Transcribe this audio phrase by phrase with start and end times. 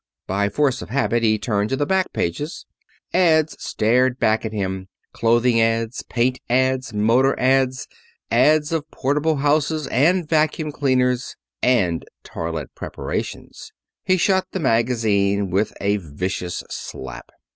[0.25, 2.65] By force of habit he turned to the back pages.
[3.13, 7.87] Ads started back at him clothing ads, paint ads, motor ads,
[8.31, 13.73] ads of portable houses, and vacuum cleaners and toilette preparations.
[14.03, 17.29] He shut the magazine with a vicious slap.